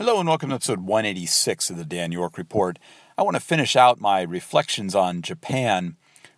Hello 0.00 0.18
and 0.18 0.26
welcome 0.26 0.48
to 0.48 0.54
episode 0.54 0.80
186 0.80 1.68
of 1.68 1.76
the 1.76 1.84
Dan 1.84 2.10
York 2.10 2.38
Report. 2.38 2.78
I 3.18 3.22
want 3.22 3.36
to 3.36 3.42
finish 3.42 3.76
out 3.76 4.00
my 4.00 4.22
reflections 4.22 4.94
on 4.94 5.20
Japan 5.20 5.96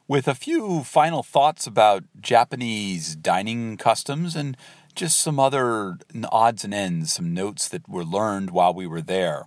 with 0.08 0.26
a 0.26 0.34
few 0.34 0.82
final 0.82 1.22
thoughts 1.22 1.64
about 1.64 2.02
Japanese 2.20 3.14
dining 3.14 3.76
customs 3.76 4.34
and 4.34 4.56
just 4.96 5.20
some 5.20 5.38
other 5.38 5.96
odds 6.32 6.64
and 6.64 6.74
ends, 6.74 7.12
some 7.12 7.32
notes 7.32 7.68
that 7.68 7.88
were 7.88 8.04
learned 8.04 8.50
while 8.50 8.74
we 8.74 8.88
were 8.88 9.00
there. 9.00 9.44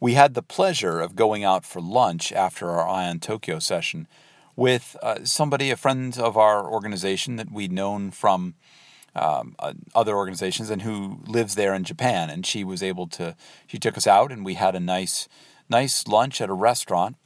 We 0.00 0.14
had 0.14 0.32
the 0.32 0.40
pleasure 0.40 1.02
of 1.02 1.14
going 1.14 1.44
out 1.44 1.66
for 1.66 1.82
lunch 1.82 2.32
after 2.32 2.70
our 2.70 2.88
Ion 2.88 3.20
Tokyo 3.20 3.58
session 3.58 4.08
with 4.56 4.96
uh, 5.02 5.26
somebody, 5.26 5.70
a 5.70 5.76
friend 5.76 6.18
of 6.18 6.38
our 6.38 6.66
organization 6.66 7.36
that 7.36 7.52
we'd 7.52 7.70
known 7.70 8.12
from 8.12 8.54
um, 9.14 9.54
uh, 9.58 9.74
other 9.94 10.16
organizations 10.16 10.70
and 10.70 10.82
who 10.82 11.20
lives 11.26 11.54
there 11.54 11.74
in 11.74 11.84
Japan. 11.84 12.30
And 12.30 12.46
she 12.46 12.64
was 12.64 12.82
able 12.82 13.06
to, 13.08 13.36
she 13.66 13.78
took 13.78 13.96
us 13.96 14.06
out 14.06 14.32
and 14.32 14.44
we 14.44 14.54
had 14.54 14.74
a 14.74 14.80
nice, 14.80 15.28
nice 15.68 16.06
lunch 16.06 16.40
at 16.40 16.48
a 16.48 16.54
restaurant, 16.54 17.16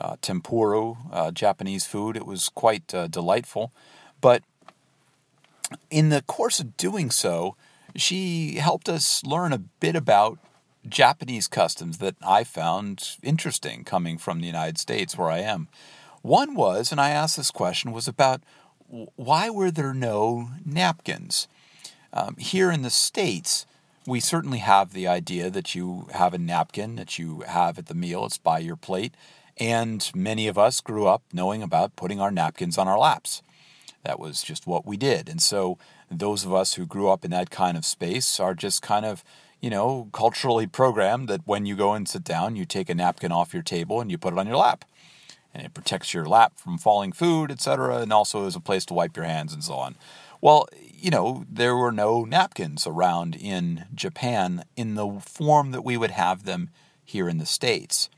uh, 0.00 0.16
tempura, 0.20 0.94
uh, 1.12 1.30
Japanese 1.30 1.86
food. 1.86 2.16
It 2.16 2.26
was 2.26 2.48
quite 2.48 2.94
uh, 2.94 3.08
delightful. 3.08 3.72
But 4.20 4.42
in 5.90 6.08
the 6.08 6.22
course 6.22 6.60
of 6.60 6.76
doing 6.76 7.10
so, 7.10 7.56
she 7.96 8.54
helped 8.54 8.88
us 8.88 9.24
learn 9.24 9.52
a 9.52 9.58
bit 9.58 9.96
about 9.96 10.38
Japanese 10.88 11.48
customs 11.48 11.98
that 11.98 12.16
I 12.26 12.44
found 12.44 13.16
interesting 13.22 13.84
coming 13.84 14.18
from 14.18 14.40
the 14.40 14.46
United 14.46 14.78
States 14.78 15.18
where 15.18 15.28
I 15.28 15.40
am. 15.40 15.68
One 16.22 16.54
was, 16.54 16.90
and 16.92 17.00
I 17.00 17.10
asked 17.10 17.36
this 17.36 17.50
question, 17.50 17.92
was 17.92 18.08
about 18.08 18.42
why 18.88 19.50
were 19.50 19.70
there 19.70 19.94
no 19.94 20.50
napkins? 20.64 21.48
Um, 22.12 22.36
here 22.38 22.70
in 22.70 22.82
the 22.82 22.90
States, 22.90 23.66
we 24.06 24.20
certainly 24.20 24.58
have 24.58 24.92
the 24.92 25.06
idea 25.06 25.50
that 25.50 25.74
you 25.74 26.08
have 26.12 26.32
a 26.32 26.38
napkin 26.38 26.96
that 26.96 27.18
you 27.18 27.44
have 27.46 27.78
at 27.78 27.86
the 27.86 27.94
meal, 27.94 28.24
it's 28.24 28.38
by 28.38 28.58
your 28.58 28.76
plate, 28.76 29.14
and 29.58 30.10
many 30.14 30.48
of 30.48 30.56
us 30.56 30.80
grew 30.80 31.06
up 31.06 31.22
knowing 31.32 31.62
about 31.62 31.96
putting 31.96 32.20
our 32.20 32.30
napkins 32.30 32.78
on 32.78 32.88
our 32.88 32.98
laps. 32.98 33.42
That 34.04 34.18
was 34.18 34.42
just 34.42 34.66
what 34.66 34.86
we 34.86 34.96
did. 34.96 35.28
And 35.28 35.42
so, 35.42 35.76
those 36.10 36.46
of 36.46 36.54
us 36.54 36.74
who 36.74 36.86
grew 36.86 37.10
up 37.10 37.24
in 37.24 37.30
that 37.32 37.50
kind 37.50 37.76
of 37.76 37.84
space 37.84 38.40
are 38.40 38.54
just 38.54 38.80
kind 38.80 39.04
of, 39.04 39.22
you 39.60 39.68
know, 39.68 40.08
culturally 40.12 40.66
programmed 40.66 41.28
that 41.28 41.46
when 41.46 41.66
you 41.66 41.76
go 41.76 41.92
and 41.92 42.08
sit 42.08 42.24
down, 42.24 42.56
you 42.56 42.64
take 42.64 42.88
a 42.88 42.94
napkin 42.94 43.32
off 43.32 43.52
your 43.52 43.62
table 43.62 44.00
and 44.00 44.10
you 44.10 44.16
put 44.16 44.32
it 44.32 44.38
on 44.38 44.46
your 44.46 44.56
lap 44.56 44.86
and 45.54 45.64
it 45.64 45.74
protects 45.74 46.14
your 46.14 46.26
lap 46.26 46.52
from 46.56 46.78
falling 46.78 47.12
food, 47.12 47.50
etc., 47.50 47.98
and 47.98 48.12
also 48.12 48.46
is 48.46 48.56
a 48.56 48.60
place 48.60 48.84
to 48.86 48.94
wipe 48.94 49.16
your 49.16 49.26
hands 49.26 49.52
and 49.52 49.64
so 49.64 49.74
on. 49.74 49.96
Well, 50.40 50.68
you 50.92 51.10
know, 51.10 51.44
there 51.50 51.76
were 51.76 51.92
no 51.92 52.24
napkins 52.24 52.86
around 52.86 53.36
in 53.36 53.86
Japan 53.94 54.64
in 54.76 54.94
the 54.94 55.20
form 55.20 55.72
that 55.72 55.84
we 55.84 55.96
would 55.96 56.12
have 56.12 56.44
them 56.44 56.70
here 57.04 57.28
in 57.28 57.38
the 57.38 57.46
States. 57.46 58.08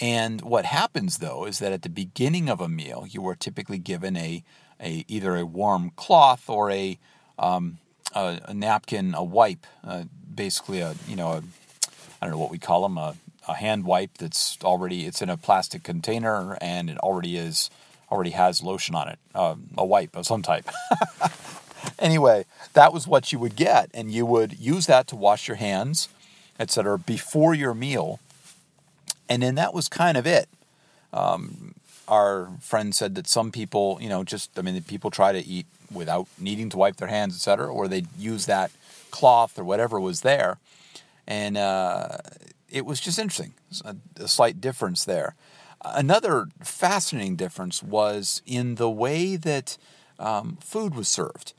And 0.00 0.42
what 0.42 0.64
happens 0.64 1.18
though 1.18 1.44
is 1.44 1.58
that 1.58 1.72
at 1.72 1.82
the 1.82 1.88
beginning 1.88 2.48
of 2.48 2.60
a 2.60 2.68
meal, 2.68 3.06
you 3.08 3.26
are 3.28 3.34
typically 3.34 3.78
given 3.78 4.16
a, 4.16 4.44
a 4.80 5.04
either 5.08 5.36
a 5.36 5.46
warm 5.46 5.90
cloth 5.96 6.48
or 6.48 6.70
a, 6.70 6.98
um, 7.38 7.78
a, 8.14 8.40
a, 8.44 8.54
napkin, 8.54 9.14
a 9.14 9.24
wipe, 9.24 9.66
uh, 9.84 10.04
basically 10.32 10.80
a 10.80 10.94
you 11.06 11.16
know 11.16 11.32
a, 11.32 11.42
I 12.20 12.26
don't 12.26 12.30
know 12.30 12.38
what 12.38 12.50
we 12.50 12.58
call 12.58 12.82
them, 12.82 12.96
a 12.96 13.16
a 13.48 13.54
hand 13.54 13.84
wipe 13.84 14.18
that's 14.18 14.58
already 14.62 15.06
it's 15.06 15.22
in 15.22 15.30
a 15.30 15.36
plastic 15.36 15.82
container 15.82 16.58
and 16.60 16.90
it 16.90 16.98
already 16.98 17.36
is 17.36 17.70
already 18.10 18.30
has 18.30 18.62
lotion 18.62 18.94
on 18.94 19.08
it, 19.08 19.18
uh, 19.34 19.54
a 19.76 19.84
wipe 19.84 20.16
of 20.16 20.26
some 20.26 20.42
type. 20.42 20.68
anyway, 21.98 22.44
that 22.72 22.92
was 22.92 23.06
what 23.06 23.32
you 23.32 23.38
would 23.38 23.56
get, 23.56 23.90
and 23.92 24.10
you 24.10 24.24
would 24.24 24.58
use 24.58 24.86
that 24.86 25.06
to 25.08 25.16
wash 25.16 25.48
your 25.48 25.56
hands, 25.56 26.08
etc., 26.58 26.98
before 26.98 27.54
your 27.54 27.74
meal, 27.74 28.20
and 29.28 29.42
then 29.42 29.54
that 29.56 29.74
was 29.74 29.88
kind 29.88 30.16
of 30.16 30.26
it. 30.26 30.48
Um, 31.12 31.74
our 32.06 32.48
friend 32.60 32.94
said 32.94 33.14
that 33.16 33.26
some 33.26 33.52
people, 33.52 33.98
you 34.00 34.08
know, 34.08 34.24
just 34.24 34.58
I 34.58 34.62
mean, 34.62 34.80
people 34.82 35.10
try 35.10 35.32
to 35.32 35.46
eat 35.46 35.66
without 35.92 36.26
needing 36.38 36.70
to 36.70 36.78
wipe 36.78 36.96
their 36.96 37.08
hands, 37.08 37.34
etc., 37.34 37.72
or 37.72 37.88
they 37.88 38.04
use 38.18 38.46
that 38.46 38.70
cloth 39.10 39.58
or 39.58 39.64
whatever 39.64 40.00
was 40.00 40.22
there, 40.22 40.58
and 41.26 41.58
uh, 41.58 42.18
it 42.68 42.84
was 42.84 43.00
just 43.00 43.18
interesting, 43.18 43.54
a, 43.84 43.96
a 44.16 44.28
slight 44.28 44.60
difference 44.60 45.04
there. 45.04 45.34
Another 45.84 46.48
fascinating 46.62 47.36
difference 47.36 47.82
was 47.82 48.42
in 48.46 48.74
the 48.74 48.90
way 48.90 49.36
that 49.36 49.78
um, 50.18 50.58
food 50.60 50.94
was 50.94 51.08
served. 51.08 51.52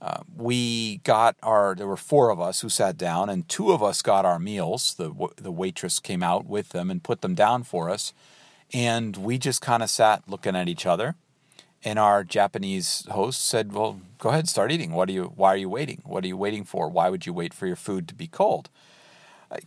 Uh, 0.00 0.22
we 0.36 0.98
got 1.04 1.36
our, 1.42 1.76
there 1.76 1.86
were 1.86 1.96
four 1.96 2.30
of 2.30 2.40
us 2.40 2.60
who 2.60 2.68
sat 2.68 2.96
down, 2.98 3.30
and 3.30 3.48
two 3.48 3.70
of 3.70 3.82
us 3.82 4.02
got 4.02 4.24
our 4.24 4.38
meals. 4.40 4.94
The, 4.94 5.12
the 5.36 5.52
waitress 5.52 6.00
came 6.00 6.22
out 6.24 6.46
with 6.46 6.70
them 6.70 6.90
and 6.90 7.02
put 7.02 7.20
them 7.20 7.36
down 7.36 7.62
for 7.62 7.88
us. 7.88 8.12
And 8.72 9.16
we 9.16 9.38
just 9.38 9.60
kind 9.60 9.82
of 9.82 9.90
sat 9.90 10.28
looking 10.28 10.56
at 10.56 10.68
each 10.68 10.86
other. 10.86 11.14
And 11.84 11.98
our 11.98 12.24
Japanese 12.24 13.06
host 13.10 13.44
said, 13.44 13.72
Well, 13.72 14.00
go 14.18 14.30
ahead, 14.30 14.48
start 14.48 14.72
eating. 14.72 14.92
What 14.92 15.08
are 15.08 15.12
you, 15.12 15.32
why 15.36 15.52
are 15.52 15.56
you 15.56 15.68
waiting? 15.68 16.00
What 16.04 16.24
are 16.24 16.28
you 16.28 16.36
waiting 16.36 16.64
for? 16.64 16.88
Why 16.88 17.08
would 17.08 17.26
you 17.26 17.32
wait 17.32 17.52
for 17.52 17.66
your 17.66 17.76
food 17.76 18.08
to 18.08 18.14
be 18.14 18.26
cold? 18.26 18.70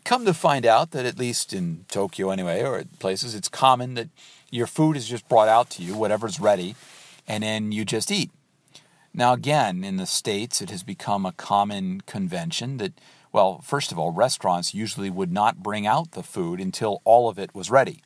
Come 0.04 0.26
to 0.26 0.34
find 0.34 0.66
out 0.66 0.92
that 0.92 1.06
at 1.06 1.20
least 1.20 1.54
in 1.54 1.86
Tokyo 1.90 2.30
anyway, 2.30 2.64
or 2.64 2.84
places, 3.00 3.36
it's 3.36 3.50
common 3.50 3.94
that 3.96 4.10
your 4.52 4.68
food 4.68 4.98
is 4.98 5.08
just 5.08 5.28
brought 5.28 5.48
out 5.48 5.70
to 5.72 5.84
you, 5.84 5.96
whatever's 5.96 6.40
ready, 6.40 6.76
and 7.28 7.44
then 7.44 7.72
you 7.72 7.86
just 7.86 8.12
eat. 8.12 8.32
Now, 9.14 9.34
again, 9.34 9.84
in 9.84 9.98
the 9.98 10.06
States, 10.06 10.62
it 10.62 10.70
has 10.70 10.84
become 10.84 11.26
a 11.26 11.32
common 11.32 12.02
convention 12.02 12.78
that, 12.78 12.94
well, 13.32 13.62
first 13.62 13.92
of 13.92 14.00
all, 14.00 14.12
restaurants 14.12 14.74
usually 14.74 15.10
would 15.10 15.32
not 15.32 15.64
bring 15.64 15.88
out 15.88 16.12
the 16.12 16.24
food 16.24 16.60
until 16.60 17.02
all 17.06 17.30
of 17.30 17.40
it 17.40 17.56
was 17.56 17.72
ready. 17.72 18.02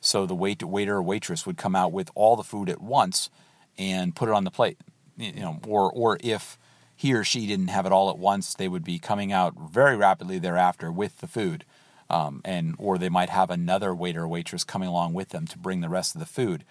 So 0.00 0.26
the 0.26 0.34
wait, 0.34 0.62
waiter 0.62 0.96
or 0.96 1.02
waitress 1.02 1.46
would 1.46 1.56
come 1.56 1.76
out 1.76 1.92
with 1.92 2.10
all 2.14 2.34
the 2.34 2.42
food 2.42 2.68
at 2.68 2.80
once 2.80 3.30
and 3.78 4.16
put 4.16 4.28
it 4.28 4.34
on 4.34 4.44
the 4.44 4.50
plate. 4.50 4.78
You 5.16 5.32
know, 5.32 5.60
or 5.68 5.92
or 5.92 6.18
if 6.20 6.58
he 7.00 7.14
or 7.14 7.24
she 7.24 7.46
didn't 7.46 7.68
have 7.68 7.86
it 7.86 7.92
all 7.92 8.10
at 8.10 8.18
once, 8.18 8.52
they 8.52 8.68
would 8.68 8.84
be 8.84 8.98
coming 8.98 9.32
out 9.32 9.54
very 9.58 9.96
rapidly 9.96 10.38
thereafter 10.38 10.92
with 10.92 11.20
the 11.20 11.26
food. 11.26 11.64
Um, 12.10 12.42
and 12.44 12.74
or 12.76 12.98
they 12.98 13.08
might 13.08 13.30
have 13.30 13.48
another 13.48 13.94
waiter 13.94 14.24
or 14.24 14.28
waitress 14.28 14.64
coming 14.64 14.86
along 14.86 15.14
with 15.14 15.30
them 15.30 15.46
to 15.46 15.56
bring 15.56 15.80
the 15.80 15.88
rest 15.88 16.14
of 16.14 16.18
the 16.18 16.26
food. 16.26 16.62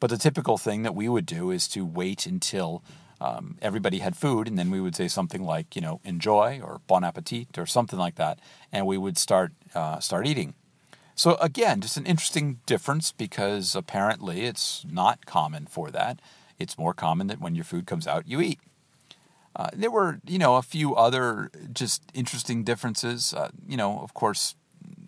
But 0.00 0.10
the 0.10 0.18
typical 0.18 0.58
thing 0.58 0.82
that 0.82 0.96
we 0.96 1.08
would 1.08 1.24
do 1.24 1.52
is 1.52 1.68
to 1.68 1.86
wait 1.86 2.26
until 2.26 2.82
um, 3.20 3.58
everybody 3.62 4.00
had 4.00 4.16
food, 4.16 4.48
and 4.48 4.58
then 4.58 4.72
we 4.72 4.80
would 4.80 4.96
say 4.96 5.06
something 5.06 5.44
like, 5.44 5.76
you 5.76 5.82
know, 5.82 6.00
enjoy 6.02 6.60
or 6.60 6.80
bon 6.88 7.04
appetit 7.04 7.56
or 7.56 7.64
something 7.66 7.98
like 7.98 8.16
that, 8.16 8.40
and 8.72 8.88
we 8.88 8.98
would 8.98 9.18
start 9.18 9.52
uh, 9.72 10.00
start 10.00 10.26
eating. 10.26 10.54
So 11.14 11.36
again, 11.36 11.80
just 11.80 11.96
an 11.96 12.06
interesting 12.06 12.58
difference 12.66 13.12
because 13.12 13.76
apparently 13.76 14.46
it's 14.46 14.84
not 14.90 15.26
common 15.26 15.66
for 15.66 15.92
that. 15.92 16.18
It's 16.58 16.76
more 16.76 16.94
common 16.94 17.28
that 17.28 17.40
when 17.40 17.54
your 17.54 17.64
food 17.64 17.86
comes 17.86 18.08
out, 18.08 18.26
you 18.26 18.40
eat. 18.40 18.58
Uh, 19.56 19.68
there 19.72 19.90
were, 19.90 20.20
you 20.26 20.38
know, 20.38 20.56
a 20.56 20.62
few 20.62 20.94
other 20.94 21.50
just 21.72 22.02
interesting 22.14 22.62
differences. 22.62 23.34
Uh, 23.34 23.50
you 23.66 23.76
know, 23.76 23.98
of 24.00 24.14
course, 24.14 24.54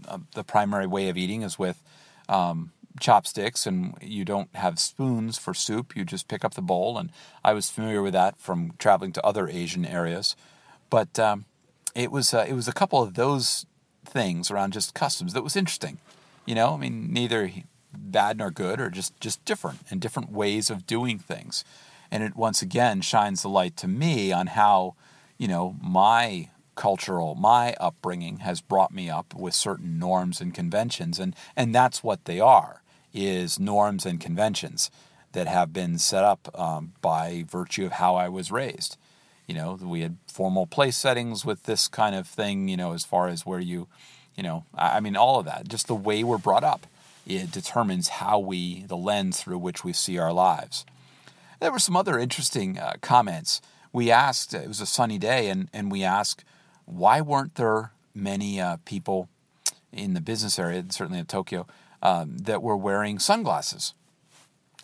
uh, 0.08 0.18
the 0.34 0.44
primary 0.44 0.86
way 0.86 1.08
of 1.08 1.16
eating 1.16 1.42
is 1.42 1.58
with 1.58 1.82
um, 2.28 2.72
chopsticks, 3.00 3.66
and 3.66 3.94
you 4.00 4.24
don't 4.24 4.54
have 4.56 4.78
spoons 4.78 5.38
for 5.38 5.54
soup. 5.54 5.96
You 5.96 6.04
just 6.04 6.28
pick 6.28 6.44
up 6.44 6.54
the 6.54 6.62
bowl, 6.62 6.98
and 6.98 7.10
I 7.44 7.52
was 7.52 7.70
familiar 7.70 8.02
with 8.02 8.12
that 8.14 8.36
from 8.38 8.72
traveling 8.78 9.12
to 9.12 9.24
other 9.24 9.48
Asian 9.48 9.84
areas. 9.84 10.34
But 10.90 11.18
um, 11.18 11.44
it 11.94 12.10
was 12.10 12.34
uh, 12.34 12.44
it 12.48 12.54
was 12.54 12.68
a 12.68 12.72
couple 12.72 13.00
of 13.00 13.14
those 13.14 13.66
things 14.04 14.50
around 14.50 14.72
just 14.72 14.94
customs 14.94 15.32
that 15.34 15.44
was 15.44 15.56
interesting. 15.56 15.98
You 16.46 16.56
know, 16.56 16.74
I 16.74 16.76
mean, 16.78 17.12
neither 17.12 17.50
bad 17.96 18.38
nor 18.38 18.50
good, 18.50 18.80
or 18.80 18.90
just 18.90 19.18
just 19.20 19.44
different 19.44 19.80
and 19.88 20.00
different 20.00 20.32
ways 20.32 20.68
of 20.68 20.86
doing 20.86 21.20
things 21.20 21.64
and 22.12 22.22
it 22.22 22.36
once 22.36 22.62
again 22.62 23.00
shines 23.00 23.42
the 23.42 23.48
light 23.48 23.76
to 23.78 23.88
me 23.88 24.30
on 24.30 24.46
how 24.48 24.94
you 25.38 25.48
know 25.48 25.74
my 25.82 26.48
cultural 26.76 27.34
my 27.34 27.74
upbringing 27.80 28.38
has 28.38 28.60
brought 28.60 28.94
me 28.94 29.10
up 29.10 29.34
with 29.34 29.54
certain 29.54 29.98
norms 29.98 30.40
and 30.40 30.54
conventions 30.54 31.18
and 31.18 31.34
and 31.56 31.74
that's 31.74 32.04
what 32.04 32.24
they 32.24 32.38
are 32.38 32.82
is 33.12 33.58
norms 33.58 34.06
and 34.06 34.20
conventions 34.20 34.90
that 35.32 35.46
have 35.46 35.72
been 35.72 35.98
set 35.98 36.24
up 36.24 36.48
um, 36.58 36.92
by 37.00 37.44
virtue 37.48 37.86
of 37.86 37.92
how 37.92 38.14
I 38.14 38.28
was 38.28 38.52
raised. 38.52 38.96
You 39.46 39.54
know, 39.54 39.78
we 39.82 40.00
had 40.00 40.16
formal 40.26 40.66
place 40.66 40.96
settings 40.96 41.44
with 41.44 41.64
this 41.64 41.88
kind 41.88 42.14
of 42.14 42.26
thing. 42.26 42.68
You 42.68 42.76
know, 42.76 42.92
as 42.92 43.04
far 43.04 43.28
as 43.28 43.44
where 43.44 43.60
you, 43.60 43.88
you 44.36 44.42
know, 44.42 44.64
I 44.74 45.00
mean, 45.00 45.16
all 45.16 45.40
of 45.40 45.46
that, 45.46 45.68
just 45.68 45.88
the 45.88 45.94
way 45.94 46.22
we're 46.22 46.38
brought 46.38 46.64
up, 46.64 46.86
it 47.26 47.50
determines 47.50 48.08
how 48.08 48.38
we, 48.38 48.84
the 48.84 48.96
lens 48.96 49.40
through 49.40 49.58
which 49.58 49.84
we 49.84 49.92
see 49.92 50.18
our 50.18 50.32
lives. 50.32 50.84
There 51.62 51.70
were 51.70 51.78
some 51.78 51.96
other 51.96 52.18
interesting 52.18 52.76
uh, 52.76 52.94
comments. 53.00 53.60
We 53.92 54.10
asked, 54.10 54.52
it 54.52 54.66
was 54.66 54.80
a 54.80 54.86
sunny 54.86 55.16
day, 55.16 55.48
and, 55.48 55.68
and 55.72 55.92
we 55.92 56.02
asked, 56.02 56.44
why 56.86 57.20
weren't 57.20 57.54
there 57.54 57.92
many 58.14 58.60
uh, 58.60 58.78
people 58.84 59.28
in 59.92 60.14
the 60.14 60.20
business 60.20 60.58
area, 60.58 60.84
certainly 60.90 61.20
in 61.20 61.26
Tokyo, 61.26 61.68
um, 62.02 62.36
that 62.38 62.62
were 62.62 62.76
wearing 62.76 63.20
sunglasses? 63.20 63.94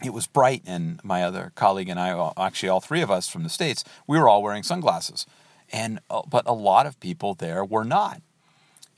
It 0.04 0.12
was 0.12 0.28
bright, 0.28 0.62
and 0.66 1.00
my 1.02 1.24
other 1.24 1.50
colleague 1.56 1.88
and 1.88 1.98
I, 1.98 2.32
actually 2.36 2.68
all 2.68 2.80
three 2.80 3.02
of 3.02 3.10
us 3.10 3.28
from 3.28 3.42
the 3.42 3.48
States, 3.48 3.82
we 4.06 4.16
were 4.16 4.28
all 4.28 4.42
wearing 4.42 4.62
sunglasses. 4.62 5.26
And, 5.72 5.98
uh, 6.08 6.22
but 6.30 6.46
a 6.46 6.52
lot 6.52 6.86
of 6.86 7.00
people 7.00 7.34
there 7.34 7.64
were 7.64 7.84
not. 7.84 8.22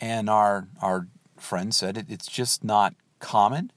and 0.00 0.30
our 0.30 0.68
our 0.80 1.06
friend 1.36 1.74
said 1.74 1.96
it, 1.96 2.06
it's 2.08 2.26
just 2.26 2.64
not 2.64 2.94
common. 3.18 3.72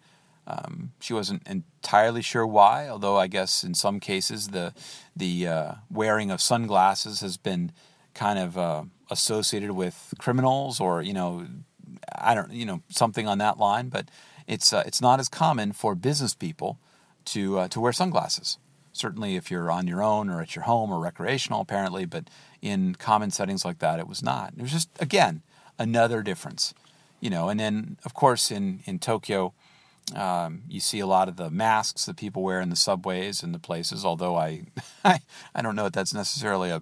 Um, 0.45 0.91
she 0.99 1.13
wasn't 1.13 1.47
entirely 1.47 2.21
sure 2.21 2.45
why, 2.45 2.89
although 2.89 3.17
I 3.17 3.27
guess 3.27 3.63
in 3.63 3.73
some 3.73 3.99
cases 3.99 4.49
the 4.49 4.73
the 5.15 5.47
uh, 5.47 5.71
wearing 5.89 6.31
of 6.31 6.41
sunglasses 6.41 7.21
has 7.21 7.37
been 7.37 7.71
kind 8.13 8.37
of 8.37 8.57
uh, 8.57 8.83
associated 9.09 9.71
with 9.71 10.13
criminals 10.19 10.79
or 10.79 11.01
you 11.01 11.13
know 11.13 11.47
I 12.17 12.33
don't 12.33 12.51
you 12.51 12.65
know 12.65 12.81
something 12.89 13.27
on 13.27 13.37
that 13.37 13.57
line. 13.57 13.89
But 13.89 14.09
it's 14.47 14.73
uh, 14.73 14.83
it's 14.85 15.01
not 15.01 15.19
as 15.19 15.29
common 15.29 15.71
for 15.71 15.95
business 15.95 16.35
people 16.35 16.77
to 17.25 17.59
uh, 17.59 17.67
to 17.69 17.79
wear 17.79 17.93
sunglasses. 17.93 18.57
Certainly, 18.91 19.35
if 19.35 19.49
you're 19.49 19.71
on 19.71 19.87
your 19.87 20.03
own 20.03 20.29
or 20.29 20.41
at 20.41 20.55
your 20.55 20.65
home 20.65 20.91
or 20.91 20.99
recreational, 20.99 21.61
apparently, 21.61 22.05
but 22.05 22.29
in 22.61 22.95
common 22.95 23.31
settings 23.31 23.65
like 23.65 23.79
that, 23.79 23.99
it 23.99 24.07
was 24.07 24.21
not. 24.21 24.53
It 24.55 24.61
was 24.61 24.71
just 24.71 24.89
again 24.99 25.41
another 25.79 26.21
difference, 26.21 26.73
you 27.19 27.29
know. 27.29 27.49
And 27.49 27.59
then, 27.59 27.97
of 28.05 28.13
course, 28.13 28.51
in 28.51 28.81
in 28.85 28.99
Tokyo, 28.99 29.53
um, 30.15 30.63
you 30.67 30.79
see 30.79 30.99
a 30.99 31.07
lot 31.07 31.29
of 31.29 31.37
the 31.37 31.49
masks 31.49 32.05
that 32.05 32.17
people 32.17 32.43
wear 32.43 32.61
in 32.61 32.69
the 32.69 32.75
subways 32.75 33.41
and 33.41 33.53
the 33.53 33.59
places. 33.59 34.03
Although 34.05 34.35
I, 34.35 34.63
I, 35.05 35.19
I 35.55 35.61
don't 35.61 35.75
know 35.75 35.85
if 35.85 35.93
that's 35.93 36.13
necessarily 36.13 36.69
a. 36.69 36.81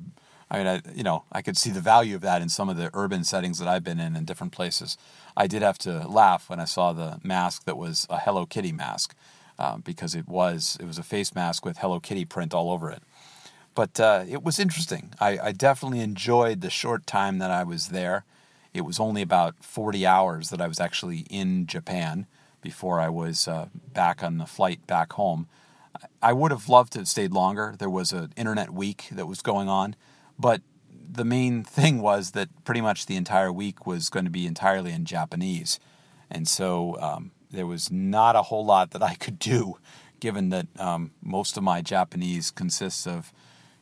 I 0.50 0.58
mean, 0.58 0.68
I, 0.68 0.82
you 0.94 1.04
know, 1.04 1.24
I 1.32 1.42
could 1.42 1.56
see 1.56 1.70
the 1.70 1.80
value 1.80 2.14
of 2.14 2.22
that 2.22 2.42
in 2.42 2.50
some 2.50 2.68
of 2.68 2.76
the 2.76 2.90
urban 2.94 3.24
settings 3.24 3.58
that 3.60 3.70
I've 3.70 3.86
been 3.86 4.02
in 4.02 4.18
in 4.18 4.26
different 4.26 4.52
places. 4.52 4.98
I 5.38 5.48
did 5.48 5.62
have 5.62 5.78
to 5.80 6.06
laugh 6.10 6.50
when 6.50 6.60
I 6.60 6.66
saw 6.66 6.92
the 6.92 7.22
mask 7.24 7.64
that 7.64 7.78
was 7.78 8.06
a 8.10 8.20
Hello 8.20 8.46
Kitty 8.46 8.74
mask, 8.74 9.16
uh, 9.58 9.78
because 9.78 10.14
it 10.14 10.28
was 10.28 10.78
it 10.82 10.86
was 10.86 10.98
a 10.98 11.04
face 11.04 11.34
mask 11.34 11.64
with 11.64 11.78
Hello 11.78 12.02
Kitty 12.02 12.26
print 12.26 12.54
all 12.54 12.70
over 12.70 12.92
it. 12.92 13.02
But 13.74 13.98
uh, 14.00 14.26
it 14.28 14.44
was 14.44 14.60
interesting. 14.60 15.14
I, 15.22 15.40
I 15.40 15.52
definitely 15.54 16.02
enjoyed 16.02 16.60
the 16.60 16.70
short 16.70 17.08
time 17.08 17.38
that 17.38 17.52
I 17.52 17.64
was 17.64 17.88
there. 17.88 18.26
It 18.74 18.82
was 18.82 19.00
only 19.00 19.22
about 19.22 19.64
40 19.64 20.06
hours 20.06 20.50
that 20.50 20.60
I 20.60 20.68
was 20.68 20.82
actually 20.82 21.20
in 21.30 21.66
Japan 21.66 22.28
before 22.62 23.00
I 23.00 23.10
was 23.10 23.48
uh, 23.48 23.68
back 23.94 24.24
on 24.24 24.38
the 24.38 24.46
flight 24.46 24.86
back 24.88 25.14
home. 25.14 25.48
I 26.22 26.34
would 26.34 26.52
have 26.52 26.70
loved 26.70 26.94
to 26.94 27.00
have 27.00 27.08
stayed 27.08 27.32
longer. 27.32 27.76
There 27.78 27.90
was 27.90 28.12
an 28.12 28.32
internet 28.36 28.72
week 28.72 29.08
that 29.12 29.28
was 29.28 29.42
going 29.42 29.68
on, 29.70 29.96
but 30.40 30.62
the 31.12 31.26
main 31.26 31.64
thing 31.78 32.02
was 32.02 32.32
that 32.32 32.50
pretty 32.64 32.82
much 32.82 33.06
the 33.06 33.16
entire 33.16 33.52
week 33.52 33.86
was 33.86 34.10
going 34.10 34.26
to 34.26 34.32
be 34.32 34.48
entirely 34.48 34.92
in 34.92 35.06
Japanese. 35.06 35.80
And 36.30 36.48
so 36.48 36.98
um, 37.00 37.32
there 37.52 37.68
was 37.68 37.92
not 37.92 38.36
a 38.36 38.44
whole 38.44 38.66
lot 38.66 38.92
that 38.92 39.04
I 39.04 39.16
could 39.16 39.38
do, 39.38 39.78
given 40.20 40.50
that 40.50 40.68
um, 40.80 41.12
most 41.22 41.58
of 41.58 41.64
my 41.64 41.82
Japanese 41.82 42.52
consists 42.52 43.06
of, 43.06 43.34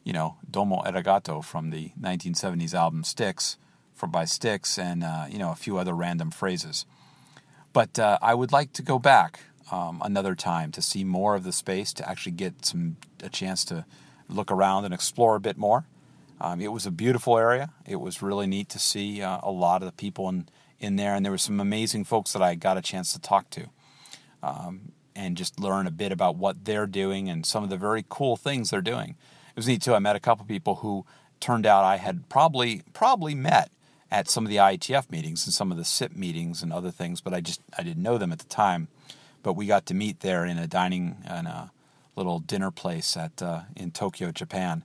you 0.04 0.14
know, 0.14 0.38
Domo 0.50 0.82
Arigato 0.82 1.44
from 1.44 1.70
the 1.70 1.92
1970s 2.02 2.74
album 2.74 3.04
Styx, 3.04 3.58
for 3.94 4.08
by 4.08 4.26
Styx, 4.26 4.80
and, 4.80 5.04
uh, 5.04 5.26
you 5.30 5.38
know, 5.38 5.52
a 5.52 5.56
few 5.56 5.78
other 5.78 5.94
random 5.94 6.32
phrases. 6.32 6.86
But 7.74 8.00
uh, 8.00 8.18
I 8.22 8.34
would 8.34 8.52
like 8.52 8.74
to 8.74 8.82
go 8.82 9.00
back 9.00 9.42
um, 9.72 10.02
another 10.04 10.36
time 10.36 10.72
to 10.72 10.82
see 10.82 11.04
more 11.04 11.36
of 11.36 11.44
the 11.44 11.52
space, 11.52 11.94
to 11.94 12.10
actually 12.10 12.32
get 12.32 12.66
some 12.66 12.98
a 13.22 13.30
chance 13.30 13.64
to 13.66 13.86
look 14.28 14.52
around 14.52 14.86
and 14.86 14.94
explore 14.94 15.36
a 15.36 15.40
bit 15.40 15.58
more. 15.58 15.86
Um, 16.42 16.62
it 16.62 16.72
was 16.72 16.86
a 16.86 16.92
beautiful 16.92 17.38
area. 17.38 17.72
It 17.86 17.98
was 17.98 18.22
really 18.22 18.48
neat 18.48 18.70
to 18.70 18.80
see 18.80 19.22
uh, 19.22 19.40
a 19.44 19.52
lot 19.52 19.82
of 19.82 19.88
the 19.88 19.92
people 19.92 20.30
in, 20.30 20.48
in 20.80 20.96
there, 20.96 21.14
and 21.14 21.26
there 21.26 21.32
were 21.32 21.38
some 21.38 21.60
amazing 21.60 22.06
folks 22.06 22.34
that 22.34 22.42
I 22.42 22.56
got 22.56 22.78
a 22.78 22.82
chance 22.82 23.12
to 23.14 23.20
talk 23.20 23.50
to 23.52 23.68
um, 24.42 24.94
and 25.16 25.36
just 25.36 25.60
learn 25.60 25.86
a 25.86 25.92
bit 25.92 26.12
about 26.12 26.38
what 26.38 26.64
they're 26.66 26.88
doing 26.88 27.30
and 27.30 27.46
some 27.46 27.64
of 27.64 27.70
the 27.70 27.78
very 27.78 28.06
cool 28.08 28.38
things 28.38 28.70
they're 28.70 28.82
doing. 28.82 29.16
It 29.50 29.56
was 29.56 29.68
neat 29.68 29.82
too. 29.82 29.94
I 29.94 30.00
met 30.00 30.16
a 30.16 30.20
couple 30.22 30.46
people 30.46 30.76
who 30.76 31.06
turned 31.40 31.66
out 31.66 31.84
I 31.84 31.98
had 31.98 32.30
probably 32.30 32.84
probably 32.94 33.36
met 33.36 33.72
at 34.12 34.30
some 34.30 34.46
of 34.46 34.50
the 34.50 34.58
IETF 34.58 35.12
meetings 35.12 35.46
and 35.46 35.54
some 35.54 35.72
of 35.72 35.78
the 35.78 35.86
SIP 35.86 36.16
meetings 36.16 36.64
and 36.64 36.74
other 36.74 36.92
things, 36.92 37.22
but 37.22 37.34
I 37.34 37.42
just 37.42 37.62
I 37.78 37.84
didn't 37.84 38.04
know 38.04 38.18
them 38.18 38.32
at 38.32 38.40
the 38.40 38.46
time. 38.46 38.88
But 39.42 39.54
we 39.54 39.68
got 39.68 39.86
to 39.88 39.94
meet 39.94 40.20
there 40.20 40.46
in 40.46 40.58
a 40.58 40.68
dining 40.68 41.18
in 41.26 41.46
a 41.46 41.72
little 42.16 42.40
dinner 42.40 42.72
place 42.72 43.16
at 43.16 43.42
uh, 43.42 43.62
in 43.76 43.92
Tokyo, 43.92 44.32
Japan. 44.32 44.84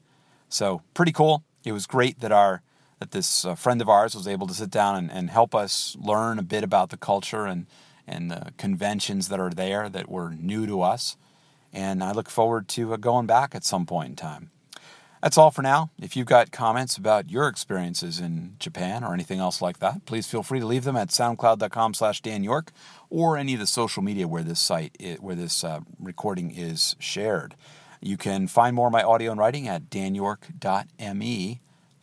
So 0.48 0.82
pretty 0.94 1.12
cool. 1.12 1.42
It 1.64 1.72
was 1.72 1.86
great 1.86 2.20
that 2.20 2.32
our 2.32 2.62
that 3.00 3.10
this 3.10 3.44
uh, 3.44 3.54
friend 3.54 3.82
of 3.82 3.88
ours 3.88 4.14
was 4.14 4.28
able 4.28 4.46
to 4.46 4.54
sit 4.54 4.70
down 4.70 4.96
and, 4.96 5.10
and 5.10 5.30
help 5.30 5.54
us 5.54 5.96
learn 6.00 6.38
a 6.38 6.42
bit 6.42 6.62
about 6.62 6.90
the 6.90 6.96
culture 6.96 7.46
and 7.46 7.66
and 8.06 8.30
the 8.30 8.52
conventions 8.58 9.28
that 9.28 9.40
are 9.40 9.50
there 9.50 9.88
that 9.88 10.08
were 10.08 10.30
new 10.30 10.66
to 10.66 10.82
us. 10.82 11.16
And 11.72 12.04
I 12.04 12.12
look 12.12 12.30
forward 12.30 12.68
to 12.68 12.92
uh, 12.92 12.96
going 12.96 13.26
back 13.26 13.54
at 13.54 13.64
some 13.64 13.86
point 13.86 14.10
in 14.10 14.16
time. 14.16 14.50
That's 15.24 15.38
all 15.38 15.50
for 15.50 15.62
now. 15.62 15.88
If 15.98 16.16
you've 16.16 16.26
got 16.26 16.52
comments 16.52 16.98
about 16.98 17.30
your 17.30 17.48
experiences 17.48 18.20
in 18.20 18.56
Japan 18.58 19.02
or 19.02 19.14
anything 19.14 19.38
else 19.38 19.62
like 19.62 19.78
that, 19.78 20.04
please 20.04 20.26
feel 20.26 20.42
free 20.42 20.60
to 20.60 20.66
leave 20.66 20.84
them 20.84 20.96
at 20.96 21.08
soundcloud.com 21.08 21.94
slash 21.94 22.20
Dan 22.20 22.44
York 22.44 22.72
or 23.08 23.38
any 23.38 23.54
of 23.54 23.60
the 23.60 23.66
social 23.66 24.02
media 24.02 24.28
where 24.28 24.42
this 24.42 24.60
site, 24.60 24.94
where 25.20 25.34
this 25.34 25.64
uh, 25.64 25.80
recording 25.98 26.50
is 26.54 26.94
shared. 26.98 27.54
You 28.02 28.18
can 28.18 28.48
find 28.48 28.76
more 28.76 28.88
of 28.88 28.92
my 28.92 29.02
audio 29.02 29.30
and 29.30 29.40
writing 29.40 29.66
at 29.66 29.88
danyork.me. 29.88 31.60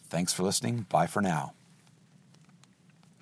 Thanks 0.09 0.33
for 0.33 0.41
listening. 0.41 0.88
Bye 0.89 1.06
for 1.06 1.21
now. 1.21 1.53